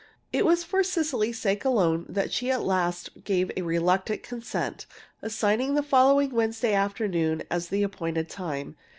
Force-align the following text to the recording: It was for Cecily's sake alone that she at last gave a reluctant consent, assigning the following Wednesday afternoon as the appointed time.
It 0.33 0.47
was 0.47 0.63
for 0.63 0.81
Cecily's 0.81 1.37
sake 1.37 1.63
alone 1.63 2.07
that 2.09 2.33
she 2.33 2.49
at 2.49 2.63
last 2.63 3.23
gave 3.23 3.51
a 3.55 3.61
reluctant 3.61 4.23
consent, 4.23 4.87
assigning 5.21 5.75
the 5.75 5.83
following 5.83 6.31
Wednesday 6.31 6.73
afternoon 6.73 7.43
as 7.51 7.67
the 7.67 7.83
appointed 7.83 8.27
time. 8.27 8.75